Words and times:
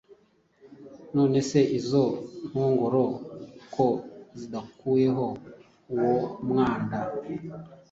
None 1.15 1.37
se 1.49 1.59
izo 1.77 2.05
nkongoro 2.47 3.03
ko 3.73 3.85
zidakuyeho 4.39 5.25
uwo 5.93 6.17
mwanda 6.47 6.97